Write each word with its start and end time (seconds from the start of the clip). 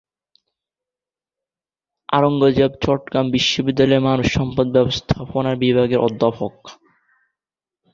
আওরঙ্গজেব 2.09 2.71
চট্টগ্রাম 2.83 3.25
বিশ্ববিদ্যালয়ের 3.35 4.05
মানব 4.07 4.25
সম্পদ 4.35 4.67
ব্যবস্থাপনা 4.75 5.51
বিভাগের 5.63 6.03
অধ্যাপক। 6.07 6.55